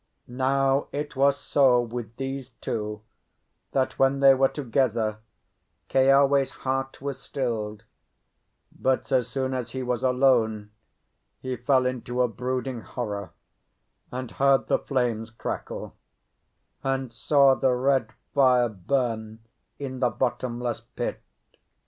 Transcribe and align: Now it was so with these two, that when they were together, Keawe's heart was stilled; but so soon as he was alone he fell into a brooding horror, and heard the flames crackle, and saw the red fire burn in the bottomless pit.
Now 0.25 0.87
it 0.91 1.15
was 1.15 1.37
so 1.37 1.79
with 1.79 2.15
these 2.15 2.49
two, 2.59 3.03
that 3.71 3.99
when 3.99 4.19
they 4.19 4.33
were 4.33 4.47
together, 4.47 5.19
Keawe's 5.89 6.49
heart 6.65 7.03
was 7.03 7.21
stilled; 7.21 7.83
but 8.71 9.05
so 9.05 9.21
soon 9.21 9.53
as 9.53 9.73
he 9.73 9.83
was 9.83 10.01
alone 10.01 10.71
he 11.39 11.55
fell 11.55 11.85
into 11.85 12.23
a 12.23 12.27
brooding 12.27 12.81
horror, 12.81 13.29
and 14.11 14.31
heard 14.31 14.65
the 14.65 14.79
flames 14.79 15.29
crackle, 15.29 15.95
and 16.83 17.13
saw 17.13 17.53
the 17.53 17.73
red 17.75 18.11
fire 18.33 18.69
burn 18.69 19.41
in 19.77 19.99
the 19.99 20.09
bottomless 20.09 20.81
pit. 20.81 21.21